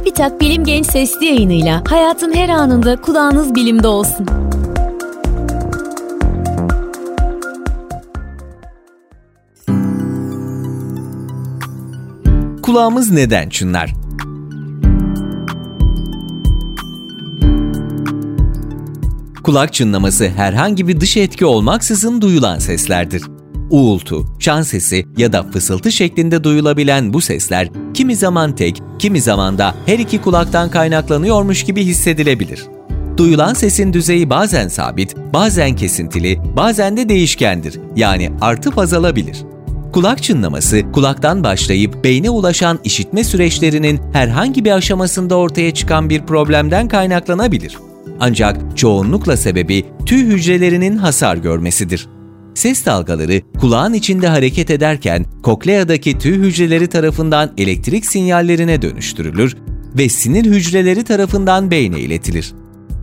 TÜBİTAK 0.00 0.40
Bilim 0.40 0.64
Genç 0.64 0.86
Sesli 0.86 1.26
yayınıyla 1.26 1.82
hayatın 1.88 2.34
her 2.34 2.48
anında 2.48 3.00
kulağınız 3.00 3.54
bilimde 3.54 3.88
olsun. 3.88 4.26
Kulağımız 12.62 13.10
neden 13.10 13.48
çınlar? 13.48 13.94
Kulak 19.42 19.72
çınlaması 19.72 20.28
herhangi 20.28 20.88
bir 20.88 21.00
dış 21.00 21.16
etki 21.16 21.46
olmaksızın 21.46 22.20
duyulan 22.20 22.58
seslerdir. 22.58 23.22
Uğultu, 23.70 24.26
şan 24.38 24.62
sesi 24.62 25.06
ya 25.16 25.32
da 25.32 25.42
fısıltı 25.42 25.92
şeklinde 25.92 26.44
duyulabilen 26.44 27.12
bu 27.12 27.20
sesler 27.20 27.68
kimi 28.00 28.16
zaman 28.16 28.54
tek, 28.54 28.82
kimi 28.98 29.20
zaman 29.20 29.58
da 29.58 29.74
her 29.86 29.98
iki 29.98 30.20
kulaktan 30.20 30.70
kaynaklanıyormuş 30.70 31.64
gibi 31.64 31.84
hissedilebilir. 31.84 32.66
Duyulan 33.16 33.54
sesin 33.54 33.92
düzeyi 33.92 34.30
bazen 34.30 34.68
sabit, 34.68 35.16
bazen 35.16 35.76
kesintili, 35.76 36.38
bazen 36.56 36.96
de 36.96 37.08
değişkendir. 37.08 37.80
Yani 37.96 38.30
artıp 38.40 38.78
azalabilir. 38.78 39.36
Kulak 39.92 40.22
çınlaması, 40.22 40.92
kulaktan 40.92 41.44
başlayıp 41.44 42.04
beyne 42.04 42.30
ulaşan 42.30 42.78
işitme 42.84 43.24
süreçlerinin 43.24 44.00
herhangi 44.12 44.64
bir 44.64 44.72
aşamasında 44.72 45.36
ortaya 45.36 45.74
çıkan 45.74 46.10
bir 46.10 46.22
problemden 46.22 46.88
kaynaklanabilir. 46.88 47.78
Ancak 48.20 48.76
çoğunlukla 48.76 49.36
sebebi 49.36 49.84
tüy 50.06 50.26
hücrelerinin 50.26 50.96
hasar 50.96 51.36
görmesidir. 51.36 52.08
Ses 52.54 52.86
dalgaları 52.86 53.40
kulağın 53.60 53.92
içinde 53.92 54.28
hareket 54.28 54.70
ederken 54.70 55.26
kokleadaki 55.42 56.18
tüy 56.18 56.34
hücreleri 56.34 56.86
tarafından 56.86 57.52
elektrik 57.58 58.06
sinyallerine 58.06 58.82
dönüştürülür 58.82 59.56
ve 59.98 60.08
sinir 60.08 60.44
hücreleri 60.44 61.04
tarafından 61.04 61.70
beyne 61.70 62.00
iletilir. 62.00 62.52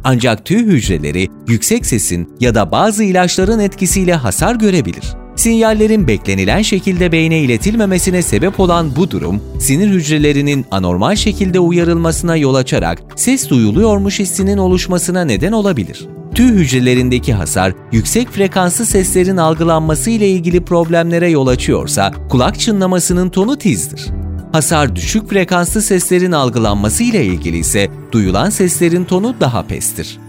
Ancak 0.04 0.46
tüy 0.46 0.60
hücreleri 0.60 1.28
yüksek 1.48 1.86
sesin 1.86 2.30
ya 2.40 2.56
da 2.56 2.72
bazı 2.72 3.04
ilaçların 3.04 3.60
etkisiyle 3.60 4.14
hasar 4.14 4.56
görebilir. 4.56 5.04
Sinyallerin 5.36 6.08
beklenilen 6.08 6.62
şekilde 6.62 7.12
beyne 7.12 7.40
iletilmemesine 7.40 8.22
sebep 8.22 8.60
olan 8.60 8.96
bu 8.96 9.12
durum, 9.12 9.42
sinir 9.60 9.88
hücrelerinin 9.88 10.66
anormal 10.72 11.16
şekilde 11.16 11.60
uyarılmasına 11.60 12.36
yol 12.36 12.56
açarak 12.56 13.04
ses 13.16 13.50
duyuluyormuş 13.50 14.20
hissinin 14.20 14.58
oluşmasına 14.58 15.26
neden 15.26 15.52
olabilir. 15.52 16.08
Tüy 16.38 16.50
hücrelerindeki 16.50 17.34
hasar, 17.34 17.74
yüksek 17.92 18.30
frekanslı 18.30 18.86
seslerin 18.86 19.38
algılanması 19.38 20.10
ile 20.10 20.30
ilgili 20.30 20.66
problemlere 20.66 21.30
yol 21.30 21.48
açıyorsa, 21.48 22.14
kulak 22.30 22.60
çınlamasının 22.60 23.30
tonu 23.30 23.58
tizdir. 23.58 24.08
Hasar 24.52 24.96
düşük 24.96 25.30
frekanslı 25.30 25.82
seslerin 25.82 26.32
algılanması 26.32 27.04
ile 27.04 27.26
ilgili 27.26 27.58
ise 27.58 27.90
duyulan 28.12 28.50
seslerin 28.50 29.06
tonu 29.06 29.36
daha 29.40 29.68
pestir. 29.68 30.20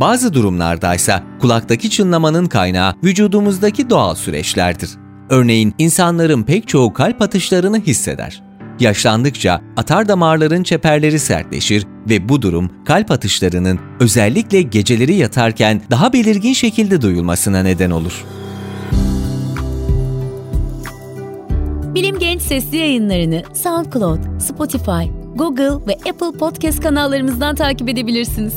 Bazı 0.00 0.34
durumlarda 0.34 0.94
ise 0.94 1.22
kulaktaki 1.40 1.90
çınlamanın 1.90 2.46
kaynağı 2.46 2.94
vücudumuzdaki 3.04 3.90
doğal 3.90 4.14
süreçlerdir. 4.14 4.90
Örneğin 5.30 5.74
insanların 5.78 6.42
pek 6.42 6.68
çoğu 6.68 6.92
kalp 6.92 7.22
atışlarını 7.22 7.80
hisseder. 7.80 8.42
Yaşlandıkça 8.80 9.60
atar 9.76 10.08
damarların 10.08 10.62
çeperleri 10.62 11.18
sertleşir 11.18 11.86
ve 12.08 12.28
bu 12.28 12.42
durum 12.42 12.70
kalp 12.84 13.10
atışlarının 13.10 13.80
özellikle 14.00 14.62
geceleri 14.62 15.14
yatarken 15.14 15.82
daha 15.90 16.12
belirgin 16.12 16.52
şekilde 16.52 17.02
duyulmasına 17.02 17.62
neden 17.62 17.90
olur. 17.90 18.24
Bilim 21.94 22.18
Genç 22.18 22.42
Sesli 22.42 22.76
yayınlarını 22.76 23.42
SoundCloud, 23.54 24.40
Spotify, 24.40 25.10
Google 25.34 25.86
ve 25.86 26.10
Apple 26.10 26.38
Podcast 26.38 26.80
kanallarımızdan 26.80 27.54
takip 27.54 27.88
edebilirsiniz. 27.88 28.54